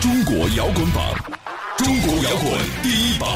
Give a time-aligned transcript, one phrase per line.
[0.00, 1.14] 中国摇滚榜，
[1.78, 3.28] 中国摇滚第一榜。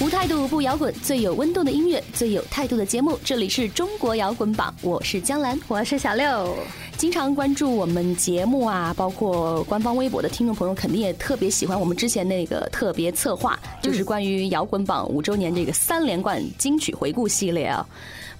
[0.00, 3.18] 无态度不摇滚，最有温度的音乐，最有态度的节目。
[3.24, 6.56] 这里是中国摇滚榜，我是江兰，我是小六。
[6.96, 17.86] 经常关注我们节目啊，包括官方微博的听众朋友，肯定也特别喜欢我们之前那个特别策划，就是关于摇滚榜五周年这个三连冠金曲回顾系列啊。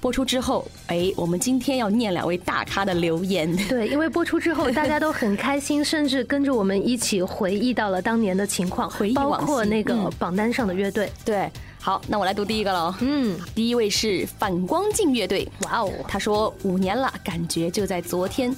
[0.01, 3.55] 播出之后，哎，我们今天要念两位大咖的留言。
[3.69, 11.13] 对，因为播出之后大家都很开心，甚至跟着我们一起回忆到了当年的情况，回忆包括那个榜单上的乐队。
[11.24, 12.95] 对，好，那我来读第一个喽。
[13.01, 15.47] 嗯，第一位是反光镜乐队。
[15.65, 18.55] 哇哦，他说五年了，感觉就在昨天。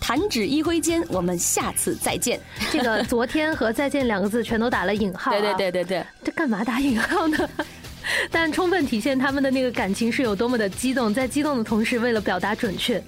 [0.00, 2.38] 弹指一挥间，我们下次再见。
[2.70, 5.30] 这个“昨天”和“再见”两个字全都打了引号。
[5.32, 7.38] 对对对对对，这干嘛打引号呢？
[8.30, 13.02] 但充分体现他们的那个感情是有多么的激动，在激动的同时，为了表达准确，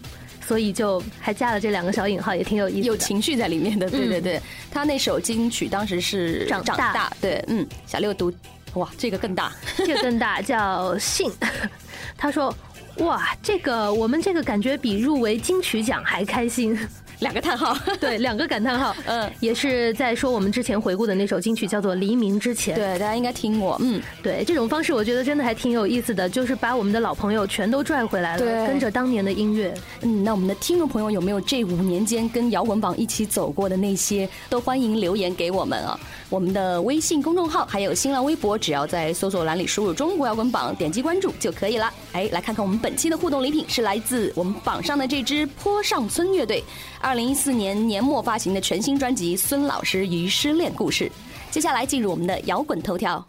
[0.46, 3.88] 所以就还加了这两个小引号，也挺有意思，有情绪在里面的。
[3.90, 8.32] 对对对，他那首金曲当时是长大，对，嗯，小六读，
[8.74, 11.30] 哇，这个更大，这个更大，叫信。
[12.16, 12.54] 他说，
[12.98, 16.78] 哇，这个我们这个感觉比入围金曲奖还开心。
[17.20, 41.90] 两个叹号， 对，两个感叹号， 嗯，也是在说我们之前回顾的那首金曲叫做《黎明之前》，对，大家应该听过，嗯，对，这种方式我觉得真的还挺有意思的，就是把我们的老朋友全都拽回来了，跟着当年的音乐，嗯，那我们的听众朋友有没有这五年间跟摇滚榜一起走过的那些，都欢迎留言给我们啊，我们的微信公众号还有新浪微博，只要在搜索栏里输入“中国摇滚榜”，点击关注就可以了。
[42.12, 46.62] 哎，来看看我们本期的互动礼品是来自我们榜上的这支坡上村乐队。
[47.06, 51.04] 二零一四年年末发行的全新专辑《孙老师与失恋故事》，
[51.52, 53.24] 接下来进入我们的摇滚头条。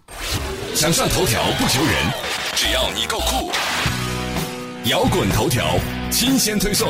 [0.73, 1.93] 想上头条不求人，
[2.55, 3.51] 只要你够酷。
[4.89, 5.75] 摇滚头条
[6.09, 6.87] 新鲜推送。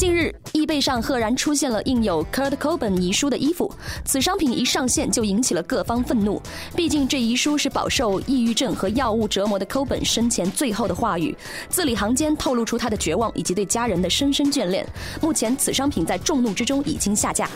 [0.00, 3.70] 近日，易贝上赫然出现了印有 Kurt Cobain 遗书的衣服。
[4.02, 6.40] 此商品一上线就引起了各方愤怒。
[6.74, 11.36] 毕竟这遗书是饱受抑郁症和药物折磨的 Cobain 生前最后的话语，
[11.68, 14.86] 字里行间透露出他的绝望以及对家人的深深眷恋。
[15.20, 17.46] 目前，此商品在众怒之中已经下架。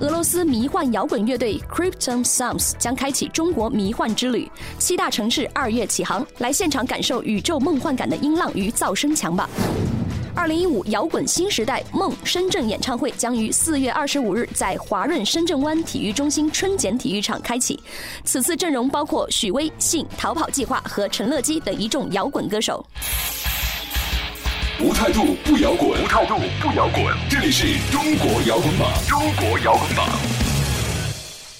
[0.00, 4.46] 俄罗斯迷幻摇滚乐队 Cryptom Sounds 将开启中国迷幻之旅，
[4.78, 9.48] 七大城市二月起航，来现场感受宇宙梦幻感的音浪与噪声墙吧。
[10.36, 17.78] 二零一五摇滚新时代梦深圳演唱会将于四月二十五日在华润深圳湾体育中心春茧体育场开启。
[18.24, 22.84] 此次阵容包括许巍、信、逃跑计划和陈乐基等一众摇滚歌手。
[24.80, 27.04] 无态度不摇滚，无态度不摇滚。
[27.30, 30.43] 这里是中国摇滚榜，中国摇滚榜。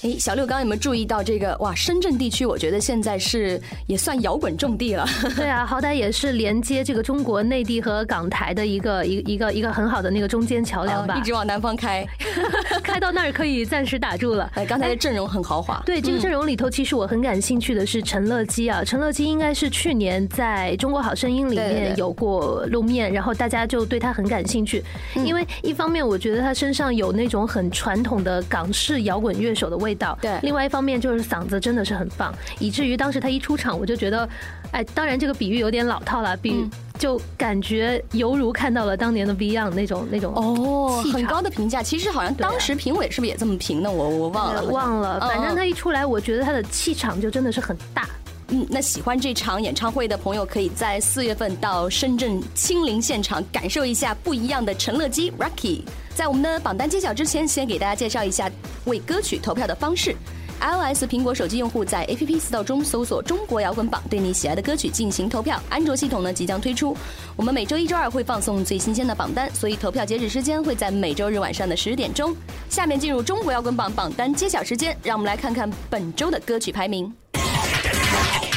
[0.04, 1.56] 哎，小六刚刚有没有注意到这个？
[1.60, 5.08] 哇，深圳地区，我觉得现在是也算摇滚重地了。
[5.34, 11.16] 对啊，好歹也是连接这个中国内地和港台的一个一一个一个很好的那个中间桥梁吧。
[11.16, 12.06] 一直往南方开，
[12.84, 14.50] 开到那儿可以暂时打住了。
[14.56, 15.82] 哎，刚才的阵容很豪华。
[15.86, 18.84] 对，这个阵容里头，其实我很感兴趣的是陈乐基啊。
[18.84, 24.84] 陈乐基应该是去年在中国好声音里面有过露面，然后大家就对他很感兴趣。
[25.14, 29.93] 因为一方面，我觉得他身上有那种很传统的港式摇滚乐手的味。
[30.20, 34.28] 对，另外一方面就是嗓子真的是很棒，以至于当时他一出场，我就觉得，
[34.72, 36.68] 哎，当然这个比喻有点老套了，比
[36.98, 41.82] 就感觉犹如看到了当年的 Beyond 那种那种哦，很高的评价。
[41.82, 43.90] 其实好像当时评委是不是也这么评的？
[43.90, 45.20] 我我忘了，忘了。
[45.20, 48.08] 反正他一出来，我觉得他的气场就真的是很大。
[48.48, 55.82] 嗯，那喜欢这场演唱会的朋友，可以在四月份到深圳亲临现场，感受一下不一样的陈乐基 Rocky。
[56.14, 58.50] 在我们的榜单揭晓之前，先给大家介绍一下
[58.84, 60.14] 为歌曲投票的方式。
[60.60, 65.60] iOS 苹果手机用户在 App Store 中搜索“中国摇滚榜”，对你喜爱的歌曲进行投票。
[65.68, 66.96] 安卓系统呢即将推出，
[67.36, 72.34] 我们每周一、周二会放送最新鲜的榜单，所以投票截止时间会在每周日晚上的十点钟。
[72.70, 77.12] 下面进入中国摇滚榜榜单揭晓时间，让我们来看看本周的歌曲排名。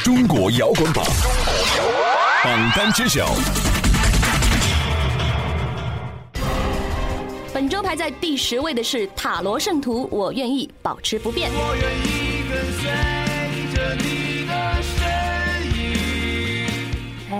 [0.04, 1.04] 中国摇滚榜
[2.44, 3.28] 榜单揭晓。
[7.52, 11.50] 本周排在第十位的是塔罗圣徒，我愿意保持不变。
[11.52, 12.17] 我愿意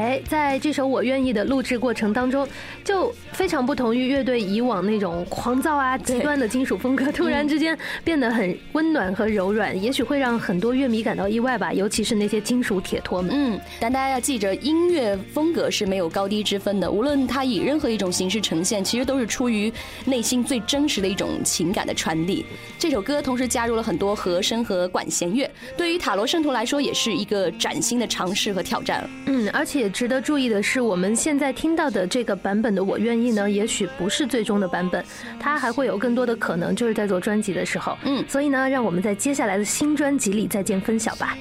[0.09, 2.49] 哎，哎，在这首《我愿意》的录制过程当中，
[2.83, 13.33] 就非常不同于乐队以往那种狂躁啊、极端的金属风格，突然之间变得很温暖和柔软，也许会让很多乐迷感到意外吧，尤其是那些金属铁托们。
[13.35, 19.71] 嗯，但大家要记着，音乐风格是没有高低之分的，无论它以任何一种形式呈现，其实都是出于
[20.07, 22.47] 内心最真实的一种情感的传递。
[22.79, 29.07] 这首歌同时加入了很多和声和管弦乐，对于塔罗圣徒来说，也是一个崭新的尝试和挑战。
[29.27, 35.05] 嗯，而且值得注意的是，我们现在听到的这个版本的《我愿意》呢，也许不是最终的版本，
[35.41, 37.99] 它还会有更多的可能，就是在做专辑的时候。
[38.05, 41.37] 嗯，所以呢，让我们在接下来的新专辑里再见分晓吧。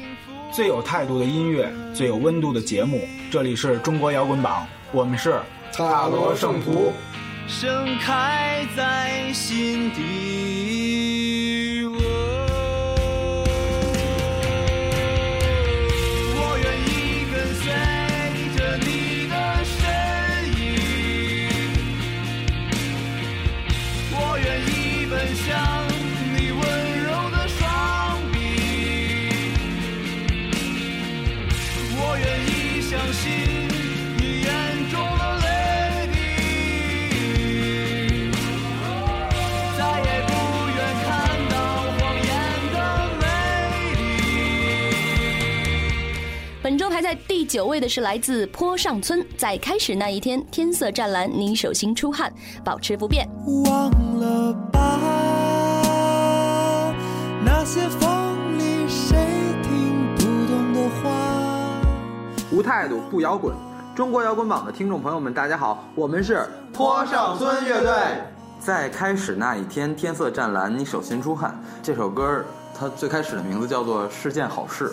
[0.51, 5.35] 最有态度的音乐，最有温度的节目，这里是中国摇滚榜，我们是
[5.71, 6.91] 塔罗圣徒，
[7.47, 10.86] 盛开在心底。
[47.47, 52.29] 九位的是来自坡上村，在开始那一天，天色湛蓝，你手心出汗，
[52.63, 53.25] 保持不变。
[53.65, 53.89] 忘
[54.19, 54.99] 了吧，
[57.45, 59.15] 那些风里谁
[59.63, 61.09] 听不懂的话。
[62.51, 63.55] 无态度不摇滚，
[63.95, 67.93] 中国摇滚榜的听众朋友们，大家好，我们是坡上村乐队。
[68.59, 71.57] 在开始那一天，天色湛蓝，你手心出汗。
[71.81, 72.43] 这首歌
[72.77, 74.91] 它最开始的名字叫做《是件好事》，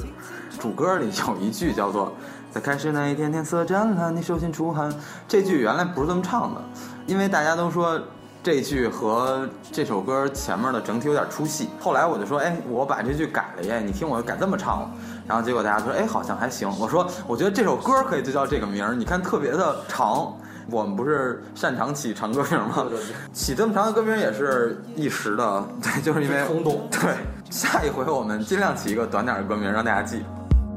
[0.61, 2.13] 主歌里有一句叫做
[2.55, 4.89] “在开始那一天，天色湛蓝，你手心出汗”。
[5.27, 6.61] 这句原来不是这么唱的，
[7.05, 8.01] 因为大家都说
[8.45, 11.69] 这句和这首歌前面的整体有点出戏。
[11.81, 14.91] 后来我就说，哎，我把这句改了耶，你听我改这么唱了。
[15.27, 16.71] 然后结果大家说，哎，好像还行。
[16.79, 20.33] 我说，我觉得这首歌可以就叫这个名儿，你看特别的长。
[20.71, 22.87] 我们不是擅长起长歌名吗？
[23.33, 26.89] 起这么长的歌名也是一时的，对，就是因为冲动。
[26.89, 27.17] 对，
[27.51, 30.23] 下一回我们尽量起一个短点的歌名，让大家记。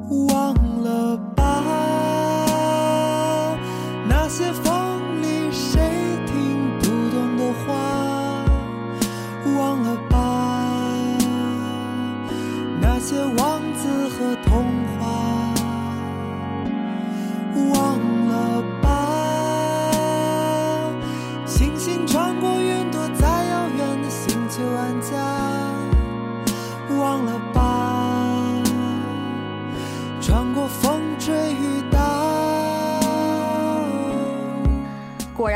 [0.09, 0.53] 忘
[0.83, 1.46] 了吧，
[4.29, 4.76] 那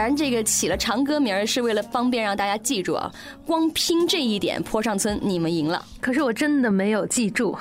[0.02, 3.12] 然，这个起了长歌名儿是为了方便让大家记住啊。
[3.46, 5.86] 光拼这一点，坡上村你们赢了。
[6.00, 7.56] 可是我真的没有记住。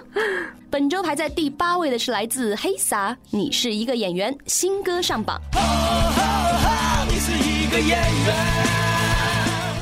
[0.70, 5.40] 本周排在第八位的是来自黑撒，你是一个演员，新歌上榜。
[7.08, 8.83] 你是一个演员。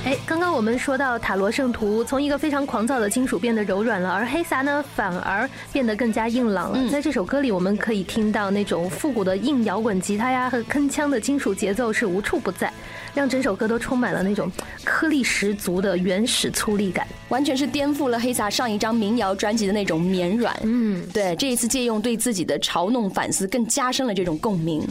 [0.04, 6.90] 哎，刚刚我们说到塔罗圣徒从一个非常狂躁的金属变得柔软了，而黑撒呢反而变得更加硬朗了。
[6.90, 12.72] 在这首歌里，我们可以听到那种复古的硬摇滚吉他呀和铿锵的金属节奏是无处不在，
[13.14, 14.50] 让整首歌都充满了那种
[14.82, 20.52] 颗粒十足的原始粗粝感，完全是颠覆了黑撒上一张民谣专辑的那种绵软。
[20.64, 24.84] 嗯，对，这一次借用对自己的嘲弄反思，更加深了这种共鸣。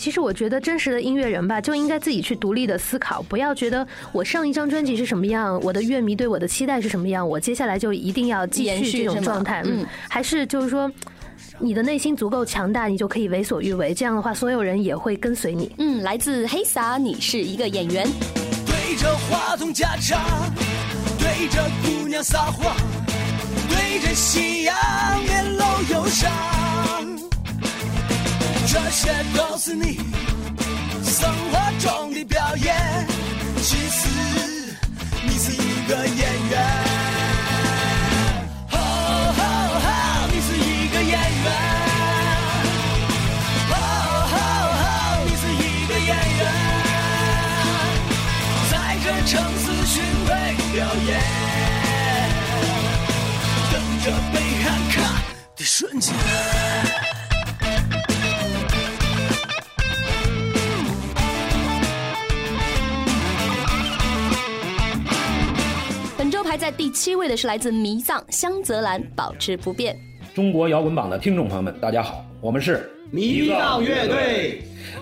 [0.00, 9.62] 其实我觉得真实的音乐人吧，就应该自己去独立的思考，不要觉得我上一张专辑是什么样，我的乐迷对我的期待是什么样，我接下来就一定要继续这种状态。
[9.66, 10.90] 嗯，还是就是说，
[11.58, 13.92] 你的内心足够强大，你就可以为所欲为。
[13.92, 15.70] 这样的话，所有人也会跟随你。
[15.76, 18.08] 嗯，来自黑撒，你是一个演员。
[18.64, 20.18] 对着话筒假唱，
[21.18, 22.74] 对着姑娘撒谎，
[23.68, 24.74] 对着夕阳
[25.26, 27.19] 面露忧伤。
[28.72, 29.98] 这些都是你
[31.02, 33.04] 生活中的表演，
[33.60, 34.08] 其实
[35.24, 36.16] 你是一个演
[36.50, 36.62] 员。
[38.70, 39.42] 哦哦
[39.82, 39.88] 哦，
[40.32, 41.18] 你是一个演员。
[43.70, 43.74] 哦
[44.30, 44.86] 哦哦，
[45.26, 46.40] 你是一个演员，
[48.70, 48.72] 在
[49.02, 49.92] 这城市巡
[50.26, 50.28] 回
[50.72, 51.10] 表演，
[53.72, 53.74] 等
[54.04, 54.94] 着被喊卡
[55.56, 56.14] 的瞬间。
[66.50, 69.96] 排在第七位的是来自迷藏香泽兰，保持不变。
[70.34, 74.60] 中国摇滚榜的听众朋友们，大家好，我们是迷藏乐队。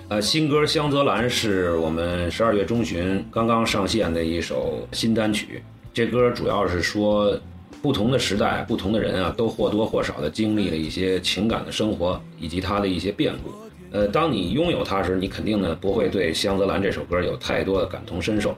[0.09, 5.63] 呃，新歌《香泽兰》是我们十二月中旬刚刚上线的一首新单曲。
[5.91, 7.35] 这歌主要是说，
[7.81, 13.49] 不同的时代、不同的人啊，都或多或少的经历了一些情感的生活，以及它的一些变故。
[13.97, 18.55] 呃，当你拥有它时，你肯定呢不会对《香泽兰》这首歌有太多的感同身受，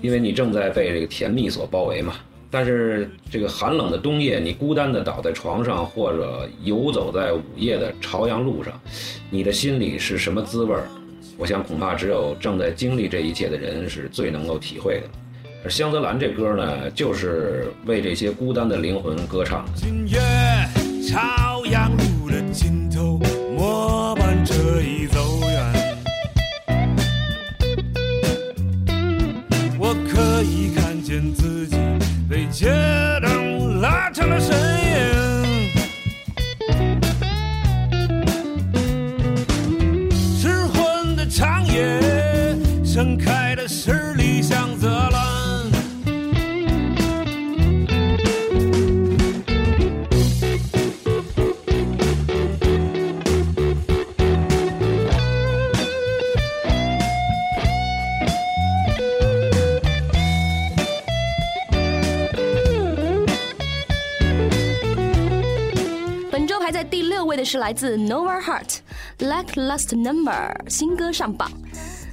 [0.00, 2.14] 因为你正在被这个甜蜜所包围嘛。
[2.50, 8.78] 但是这个寒冷的冬夜，你孤单地倒在床上，或者游走在午夜的朝阳路上，
[9.30, 10.86] 你的心里是什么滋味儿？
[11.38, 15.08] 我想恐怕只有正在经历这一切的人是最能够体会的。
[15.64, 19.64] 而香泽兰这歌呢，就是为这些孤单的灵魂歌唱。
[19.74, 20.18] 今夜
[21.08, 21.90] 朝阳
[32.62, 32.91] 被
[67.52, 68.78] 是来自 Nova Heart
[69.18, 71.52] Lack Last Number 新歌上榜。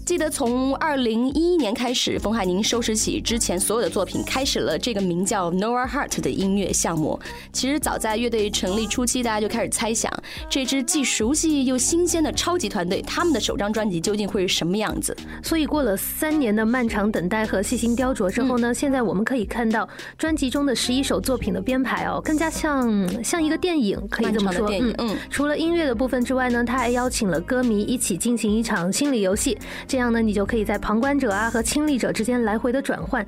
[0.10, 7.20] 记得从二零一一年开始，冯海宁收拾起之前所有的作品，开始了这个名叫 Nova Heart 的音乐项目。
[7.54, 10.12] 其实早在乐队成立初期，大家就开始猜想，
[10.50, 15.16] 这支既熟悉又新鲜的超级团队，他们的首张专辑究竟会是什么样子？
[15.44, 19.88] 所以过了三年的漫长等待和细心雕琢之后呢，现在我们可以看到
[20.18, 24.68] 专辑中的十一首作品的编排哦，更加像像一个电影，可以这么说。
[24.72, 25.16] 嗯嗯。
[25.30, 29.56] 除了音乐的部分之外呢，他还邀请了歌迷一起进行一场心理游戏。
[29.88, 33.26] 这这样呢，你就可以在旁观者啊和亲历者之间来回的转换，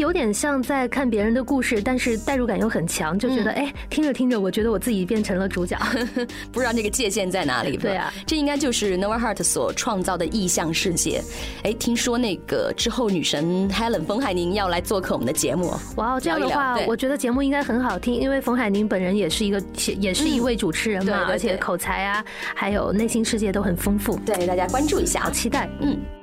[0.00, 5.76] 有点像在看别人的故事，但是代入感又很强，就觉得哎，听着听着，我觉得我自己变成了主角，
[6.50, 7.76] 不知道那个界限在哪里。
[7.76, 11.22] 对啊，这应该就是 Nova Heart 所创造的意象世界。
[11.62, 15.74] 哎，听说那个之后女神 Helen 冯海宁要来做客我们的节目。
[15.96, 19.62] 哇，这样的话，我觉得节目应该很好听，因为冯海宁本人也是一个
[19.98, 24.16] 也是一位主持人嘛，而且口才啊，还有内心世界都很丰富。
[24.24, 25.68] 对，大家关注一下，好期待。
[25.80, 26.19] 嗯。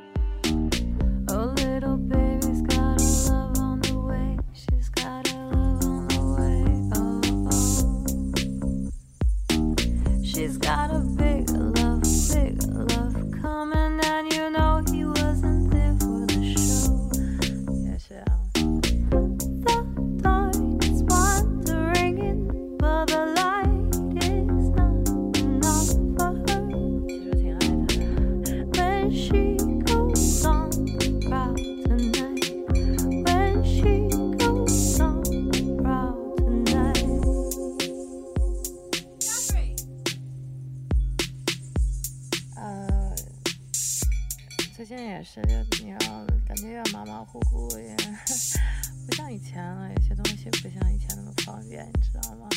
[44.78, 45.98] 最近也是，就你要
[46.48, 47.96] 感觉要马马虎虎，也
[49.08, 49.90] 不像以前了。
[49.90, 52.48] 有些东西不像以前那么方便，你知道吗？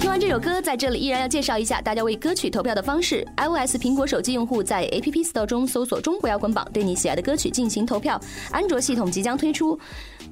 [0.00, 3.22] 听完这首歌在这里依然要介绍一下大家为歌曲投票的方式。
[3.36, 8.18] iOS 苹果手机用户在 App Store 中搜索“中国摇滚榜”，对你喜爱的歌曲进行投票。
[8.50, 9.78] 安卓系统即将推出，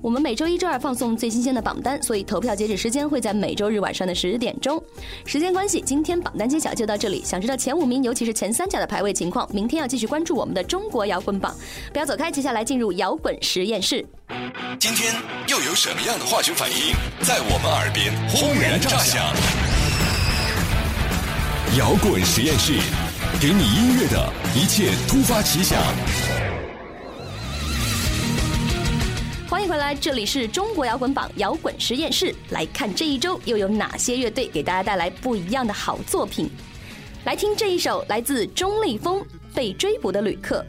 [0.02, 4.82] 我们每周一、周二放送最新鲜的榜单，所以投票截止时间会在每周日晚上的十点钟。
[5.24, 7.22] 时间关系，今天榜单揭晓就到这里。
[7.24, 11.54] 想知道前五名，尤其是前三甲的排位情况，明天要继续关注我们的中国摇滚榜。
[11.92, 14.04] 不要走开，接下来进入摇滚实验室。
[14.78, 15.14] 今天
[15.48, 19.24] 又有什么样的化学反应在我们耳边轰然炸响？
[21.76, 22.74] 摇滚实验室，
[23.40, 25.78] 给你音乐的一切突发奇想。
[29.66, 32.32] 迎回来，这里是中国摇滚榜摇滚实验室。
[32.50, 36.48] 来看这一周又有哪些乐队给大家带来不一样的好作品。
[37.24, 39.20] 来听这一首来自钟立风
[39.52, 40.64] 《被追捕的旅客》。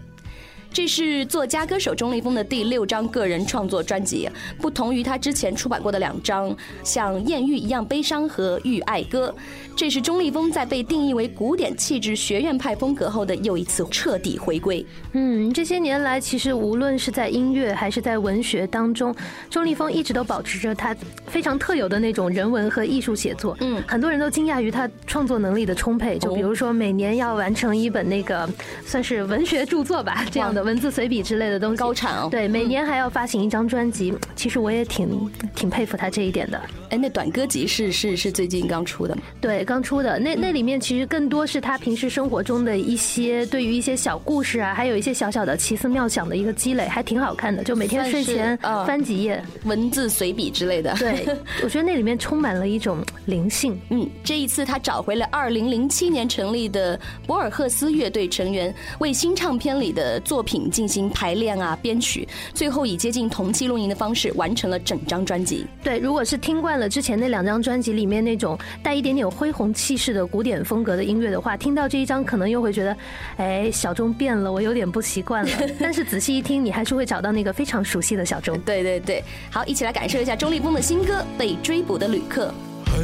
[0.72, 9.34] 这是作家歌手钟立风的第六张个人创作专辑，不同于他之前出版过的两张像《艳遇》一样悲伤和《遇爱歌》，
[9.76, 14.86] 这是钟立风在被定义为古典气质学院派风格后的又一次彻底回归。
[15.14, 19.16] 嗯，这些年来，其实无论是在音乐还是在文学当中，
[19.50, 20.96] 钟立风一直都保持着他
[21.28, 23.56] 非常特有的那种人文和艺术写作。
[23.62, 28.48] 嗯，很多人都惊讶于他创作能力的充沛，就比如说每年要完成一本那个
[28.86, 30.48] 算是文学著作吧，这样。
[30.57, 32.28] 的文字随笔之类的东西，高产哦。
[32.30, 36.62] 对，每年还要发行一张专辑，其实我也挺挺佩服他这一点的。
[36.90, 39.22] 哎，那短歌集是是是最近刚出的吗？
[39.42, 40.18] 对，刚出的。
[40.20, 47.64] 那那里面其实更多是他平时生活中的一些对于一些小故事啊，还有一些小小的奇思妙想的一个积累，还挺好看的。
[47.64, 50.96] 就每天睡前翻几页文字随笔之类的。
[50.98, 51.28] 对，
[51.64, 53.78] 我觉得那里面充满了一种灵性。
[53.90, 65.66] 嗯，这一次他找回了二零零七年成立的博尔赫斯乐队成员，为新唱片里的作品进行排练啊、编曲，最后以接近同期录音的方式完成了整张专辑。
[65.84, 72.98] 对，如果是听惯了之前那两张专辑里面那种带一点点恢宏气势的古典风格的音乐的话，听到这一张可能又会觉得，
[73.36, 75.52] 哎，小钟变了，我有点不习惯了。
[75.78, 78.58] 但是仔细一听，你还是会找到那个非常熟悉的小钟。
[78.62, 82.48] 对对对，好，一起来感受一下钟立风的新歌《被追捕的旅客》。
[82.86, 83.04] 嘿，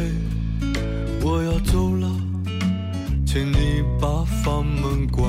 [1.22, 2.10] 我要走了，
[3.26, 5.28] 请你把房门关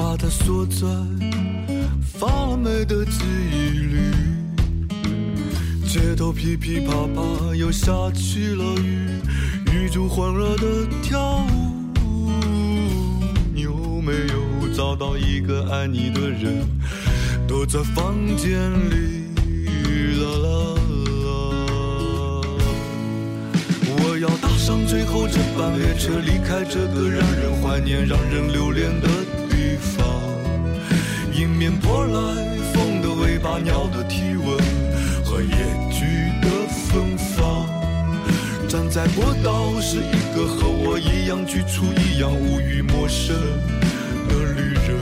[0.00, 0.86] 把它锁在
[2.02, 3.20] 发霉的记
[3.52, 3.96] 忆里。
[5.86, 9.20] 街头噼噼啪啪又下起了雨，
[9.70, 12.30] 雨珠欢乐的跳舞。
[13.52, 16.66] 你有没有找到一个爱你的人？
[17.46, 19.28] 躲在房间里，
[20.22, 20.48] 啦啦
[21.26, 21.28] 啦。
[23.98, 29.08] 我要搭上最后这班列车，离开这个让人怀念、让人留恋的
[29.80, 30.04] 方。
[31.32, 32.18] 迎面扑来
[32.72, 34.58] 风的尾巴、鸟的体温
[35.24, 35.50] 和野
[35.90, 37.66] 菊的芬芳。
[38.68, 43.34] 站在过道是一个和我一样局促、一样无语、陌生
[44.28, 44.96] 的旅人。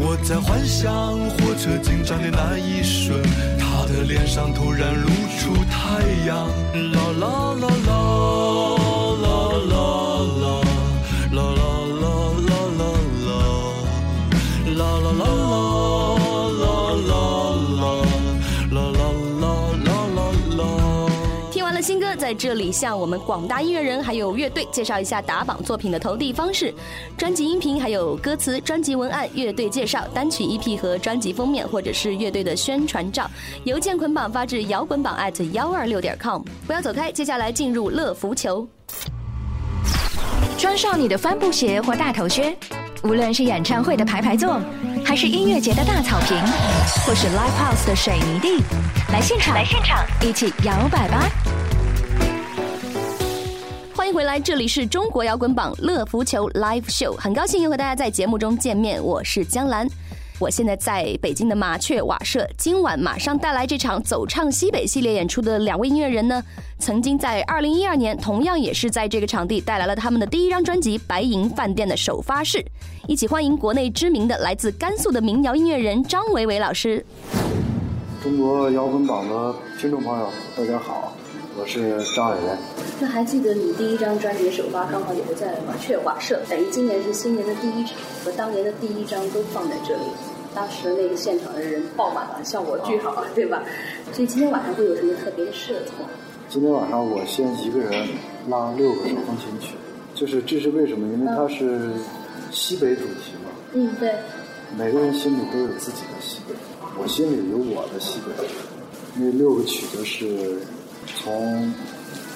[0.00, 0.90] 我在幻想
[1.30, 3.20] 火车进站的那一瞬，
[3.58, 5.08] 他的脸上突然露
[5.38, 6.48] 出太阳。
[6.92, 8.87] 啦啦啦啦
[22.28, 26.74] 在这里向我们广大音乐人还有乐队介绍一下打榜作品的投递方式：
[27.16, 33.30] 专辑音频、还有歌词、专辑文案、乐队介绍、单曲 EP 和专辑封面，或者是乐队的宣传照，
[33.64, 36.42] 邮件捆绑发至摇滚榜 at 幺二六点 com。
[36.66, 38.68] 不要走开，接下来进入乐福球。
[40.58, 42.54] 穿上你的帆布鞋或大头靴，
[43.04, 44.60] 无论是演唱会的排排坐，
[45.02, 46.36] 还是音乐节的大草坪，
[47.06, 48.62] 或是 live house 的水泥地，
[49.14, 51.26] 来现场，来现场，一起摇摆吧！
[54.08, 59.86] 欢迎回来，这里是中国摇滚榜乐福球 Live Show，很高兴又和大家在节目中见面，我是江兰。
[60.38, 66.42] 我现在在北京的麻雀瓦舍，今晚马上带来这场走唱西北系列演出的两位音乐人呢，
[66.78, 72.64] 曾经在二零一二年同样也是在这个场地带来了他们的第一张专辑《白银饭店》的首发式，
[73.06, 77.04] 一起欢迎国内知名的来自甘肃的民谣音乐人张维维老师。
[78.22, 81.12] 中国摇滚榜的听众朋友，大家好。
[81.60, 82.87] 我是张伟伟。
[83.00, 90.00] 那还记得你第一张专辑首发刚好也是在麻雀瓦舍，等于今年是新年的第一场和当年的第一张都放在这里。
[90.52, 93.62] 当时那个现场的人爆满了，效果巨好，对吧？
[94.12, 96.08] 所以今天晚上会有什么特别的设计吗？
[96.48, 98.08] 今天晚上我先一个人
[98.48, 99.76] 拉六个手风琴曲，
[100.14, 101.06] 就是这是为什么？
[101.06, 101.92] 因为它是
[102.50, 103.50] 西北主题嘛。
[103.74, 104.12] 嗯，对。
[104.76, 106.54] 每个人心里都有自己的西北，
[107.00, 108.44] 我心里有我的西北。
[109.14, 110.58] 那六个曲子是。
[111.22, 111.72] 从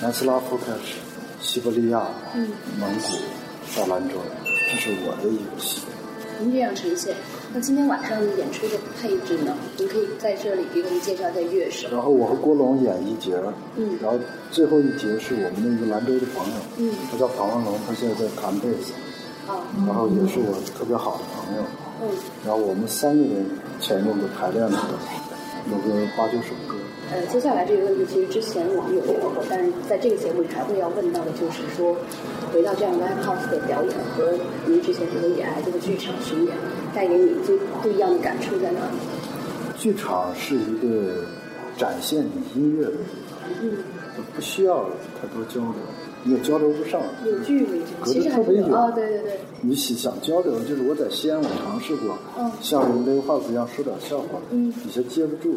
[0.02, 0.96] 南斯拉夫开始，
[1.40, 2.02] 西伯利亚、
[2.34, 3.16] 嗯蒙古
[3.76, 5.92] 到兰州，这是我的一个西北。
[6.40, 7.14] 您这样呈现，
[7.54, 9.54] 那今天晚上演出的配置呢？
[9.78, 11.86] 您可以在这里给我们介绍一下乐手。
[11.92, 13.40] 然后我和郭龙演一节，
[13.76, 14.18] 嗯，然后
[14.50, 18.92] 最后一节是我们的一个兰州的朋友，嗯，他叫庞文龙，他现在在弹贝斯，
[19.46, 21.62] 啊，然后也是我特别好的朋友，
[22.02, 22.10] 嗯，
[22.44, 23.46] 然后我们三个人
[23.78, 24.98] 前面的排练了
[25.70, 26.74] 有个八九首歌。
[27.12, 31.94] 呃，接下来这个问题其实之前我们有聊过，但是在这个节目里还会要问到的，就是说，
[32.50, 34.32] 回到这样 live house 的表演和
[34.66, 36.56] 您之前这个野孩子的剧场巡演，
[36.94, 38.96] 带给你最不一样的感触在哪里？
[39.76, 41.26] 剧场是一个
[41.76, 42.96] 展现你音乐的地
[43.28, 43.76] 方，嗯，
[44.34, 44.88] 不需要
[45.20, 45.74] 太多交流，
[46.24, 49.40] 你也交流不上，有距离，隔得特别远啊，对对对。
[49.60, 55.56] 你想交流，就是我在西安我尝试过，嗯，像 live house 一样说点笑话，嗯，底下接不住。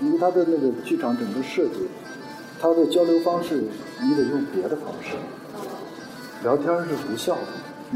[0.00, 1.86] 因为他的那个剧场整个设计，
[2.60, 3.64] 他的交流方式，
[4.02, 5.16] 你得用别的方式。
[6.42, 7.42] 聊天是无效的。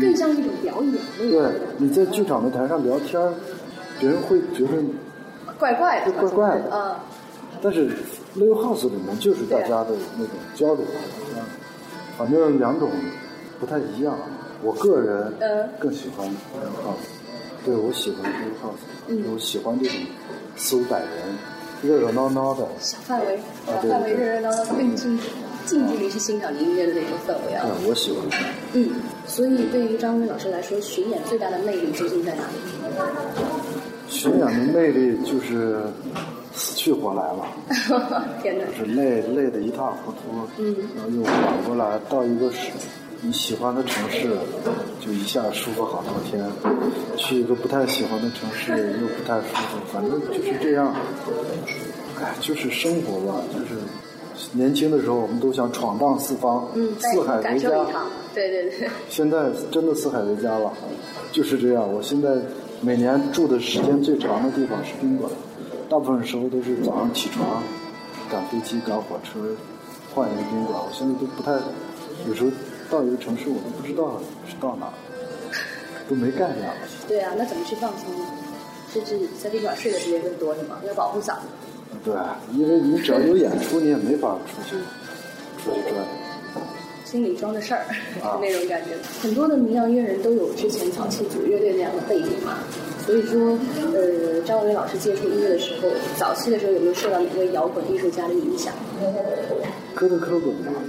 [0.00, 0.94] 更像一种表演。
[1.18, 3.20] 对，你在剧场的台上聊天，
[3.98, 4.82] 别人会觉得
[5.58, 6.12] 怪怪的。
[6.12, 6.70] 怪怪的。
[6.72, 6.96] 嗯。
[7.62, 7.90] 但是
[8.38, 10.84] live house 里面就是大家的那种交流，
[11.36, 11.44] 啊，
[12.16, 12.90] 反正两种
[13.58, 14.16] 不太一样。
[14.62, 15.32] 我个人
[15.78, 17.08] 更喜欢 live house，
[17.64, 19.98] 对我喜欢 live house，我喜欢这种
[20.56, 21.08] 四五百人
[21.82, 25.18] 热热闹闹的小范围，小范围热热闹闹更近
[25.66, 27.66] 近距离去欣赏音乐的那种氛围啊。
[27.66, 28.20] 对，我喜欢。
[28.74, 28.90] 嗯，
[29.26, 32.54] 所以对于张伟老师来说，巡演最大的魅力究竟在哪里？
[34.08, 35.82] 巡演的魅力就是
[36.52, 37.46] 死去活来了，
[38.42, 38.64] 天哪！
[38.76, 42.72] 是累累得一塌糊涂，嗯，然后又反过来到一个是
[43.22, 44.36] 你喜欢的城市，
[45.00, 46.42] 就一下舒服好多天；
[47.16, 50.94] 去一个不太喜欢的城市又不太舒服，反正就是这样。
[52.20, 53.80] 哎，就是生活吧，就是
[54.52, 57.68] 年轻的时候我们都想闯荡四方，嗯，四海为家，
[58.34, 58.88] 对对对。
[59.08, 60.72] 现在真的四海为家了，
[61.32, 61.92] 就是这样。
[61.92, 62.28] 我现在。
[62.82, 65.30] 每年住的时间最长的地方是宾馆，
[65.90, 67.62] 大部分时候都是早上起床，
[68.30, 69.38] 赶飞机、赶火车，
[70.14, 70.80] 换一个宾馆。
[70.80, 71.52] 我现在都不太，
[72.26, 72.48] 有时候
[72.90, 74.92] 到一个城市我都不知道是到哪，
[76.08, 76.74] 都没概念了。
[77.06, 78.26] 对啊，那怎么去放松呢？
[78.92, 80.80] 甚至在宾馆睡的时间更多是吗？
[80.86, 81.46] 要保护嗓子。
[82.04, 82.14] 对，
[82.52, 84.76] 因为你只要有演出，你也没法出去
[85.62, 86.04] 出去转。
[87.04, 87.84] 心里装着事儿，
[88.40, 88.90] 那种感觉。
[89.20, 92.58] 很多的民谣音乐人都有之前早期组乐队那样的背景嘛，
[93.04, 93.58] 所以说，
[93.92, 98.72] 呃，张伟老师接触音乐的时候，早期的时候有没有受到哪位摇滚艺术家的影响？
[99.94, 100.80] 科特·科本吧。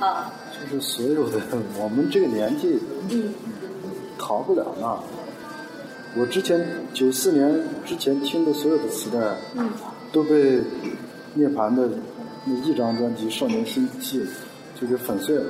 [0.00, 0.32] 啊。
[0.62, 1.40] 就是所有的
[1.78, 2.78] 我们这个年纪，
[3.10, 3.32] 嗯，
[4.18, 4.98] 逃不了那。
[6.20, 9.18] 我之前九四年之前听的所有的磁带，
[9.56, 9.70] 嗯，
[10.12, 10.60] 都被
[11.34, 11.88] 涅槃的
[12.44, 14.20] 那一张专辑《少年心气》。
[14.80, 15.44] 就给粉碎了，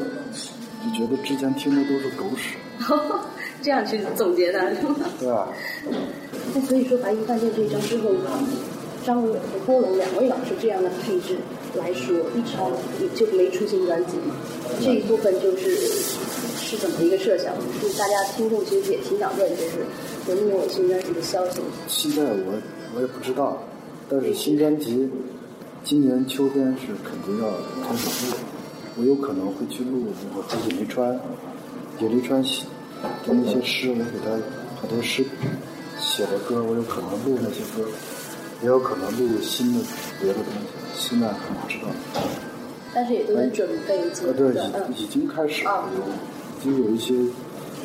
[0.83, 2.57] 就觉得之前听的都是狗屎。
[3.63, 4.97] 这样去总结的是吗？
[5.21, 5.47] 对啊。
[6.53, 8.11] 那所以说，白银饭店这一张之后，
[9.11, 11.37] 张伟和郭龙两位老师这样的配置
[11.75, 12.71] 来说，一超
[13.17, 14.37] 就没出新专辑嘛？
[14.81, 17.53] 这一部分就是是怎么一个设想？
[17.83, 19.85] 就是大家听众其实也挺想问，就是
[20.29, 21.61] 有没有新专辑的消息？
[21.89, 22.63] 现在我
[22.95, 23.61] 我也不知道，
[24.09, 25.11] 但是新专辑
[25.83, 27.51] 今年秋天是肯定要
[27.83, 28.37] 开始录。
[28.97, 31.19] 我有可能会去录那个和尹立川，
[31.99, 32.63] 尹立川写
[33.27, 34.31] 的那些诗，我给他
[34.81, 35.25] 把这些诗
[35.99, 37.89] 写的歌，我有可能录那些歌，
[38.63, 39.81] 也有可能录新的
[40.21, 41.87] 别的东西，现在还不知道。
[42.93, 44.55] 但是也都在准备阶段。
[44.73, 45.85] 啊，对，已已经开始了，
[46.59, 47.15] 已经有一些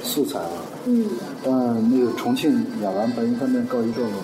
[0.04, 0.52] 素材了。
[0.86, 1.08] 嗯。
[1.44, 1.54] 但
[1.92, 4.20] 那个重庆演完《白云饭店》告一段落，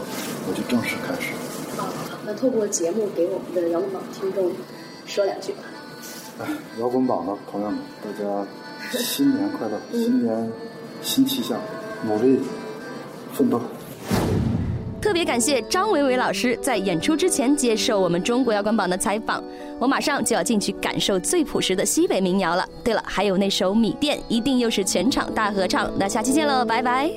[0.47, 1.31] 我就正式开始。
[1.79, 1.87] 啊，
[2.25, 4.51] 那透过节目给我们的摇滚榜听众
[5.05, 5.59] 说两句吧。
[6.79, 8.47] 摇滚榜的朋友们，大家
[8.97, 9.79] 新年快乐！
[9.91, 10.51] 新年
[11.03, 11.61] 新气象，
[12.07, 12.39] 努力
[13.31, 13.61] 奋斗。
[15.01, 19.43] 特别感谢张维维老师在演出之前接受我们中国摇滚榜的采访。
[19.79, 22.63] 我马上就要进去感受最朴实的西北民谣了。
[22.83, 25.91] 对了，还有那首《米店》，一定又是全场大合唱。
[25.97, 27.11] 那下期见喽，拜拜。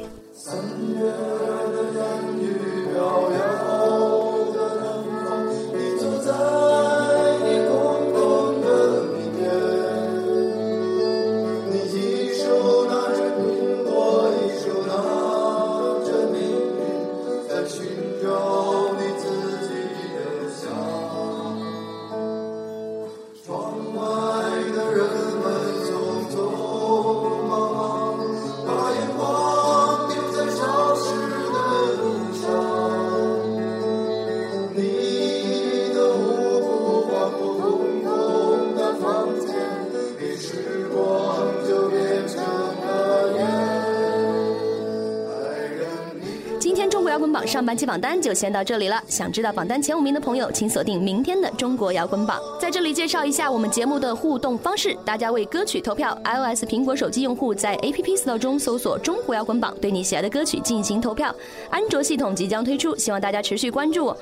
[47.55, 49.01] 上半期榜单就先到这里了。
[49.07, 52.41] 想知道榜单前五名的朋友，请锁定明天的中国摇滚榜。
[52.61, 61.33] 在这里介绍一下我们节目的互动方式：大家为歌曲投票，iOS 苹果手机用户在 App Store 中搜索“中国摇滚榜”，对你喜爱的歌曲进行投票。
[61.71, 64.13] 安卓系统即将推出，希望大家持续关注。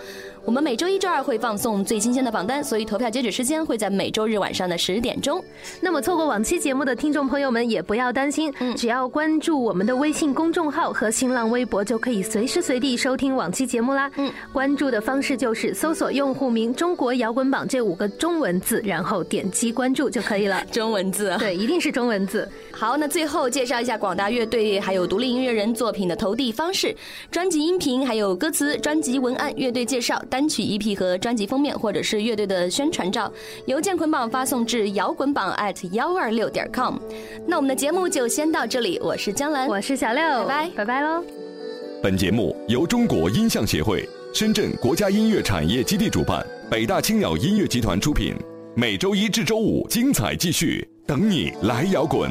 [0.51, 5.43] 们每周一、周二会放送最新鲜的榜单，所以投票截止时间会在每周日晚上的十点钟。
[5.81, 14.11] 那么错过往期节目的听众朋友们也不要担心，只要关注我们的微信公众号和新浪微博，就可以随时随地收听往期节目啦。
[14.17, 20.65] 嗯，关注的方式就是搜索用户名“中国摇滚榜”这五个中文字，然后点击关注就可以了。
[20.73, 22.49] 中文字，对，一定是中文字。
[22.73, 26.95] 好，那最后介绍一下广大乐队还有独立音乐人作品的投递方式：
[27.31, 33.31] 专辑音频、还有歌词、专辑文案、乐队介绍、单曲 EP 和专辑封面，或者是乐队的宣传照，
[33.67, 36.97] 邮件捆绑发送至摇滚榜 at 幺二六点 com。
[37.47, 41.23] 那我们的节目就先到这里，我是江兰，我是小六，拜拜，拜拜喽。
[42.03, 48.35] 本节目由中国音像协会、深圳国家音乐产业基地主办，北大青鸟音乐集团出品。
[48.75, 52.31] 每周一至周五精彩继续，等你来摇滚。